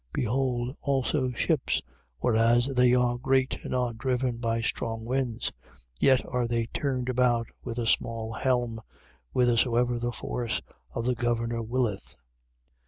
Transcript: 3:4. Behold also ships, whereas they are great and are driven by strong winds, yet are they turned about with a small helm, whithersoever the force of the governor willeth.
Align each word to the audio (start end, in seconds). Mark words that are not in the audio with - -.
3:4. 0.13 0.13
Behold 0.13 0.75
also 0.81 1.31
ships, 1.33 1.79
whereas 2.17 2.73
they 2.73 2.95
are 2.95 3.19
great 3.19 3.63
and 3.63 3.75
are 3.75 3.93
driven 3.93 4.37
by 4.37 4.59
strong 4.59 5.05
winds, 5.05 5.51
yet 5.99 6.25
are 6.27 6.47
they 6.47 6.65
turned 6.65 7.07
about 7.07 7.45
with 7.63 7.77
a 7.77 7.85
small 7.85 8.33
helm, 8.33 8.79
whithersoever 9.31 9.99
the 9.99 10.11
force 10.11 10.59
of 10.95 11.05
the 11.05 11.13
governor 11.13 11.61
willeth. 11.61 12.15